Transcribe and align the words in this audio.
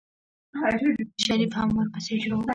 شريف 1.25 1.51
هم 1.57 1.69
ورپسې 1.77 2.15
شو. 2.23 2.37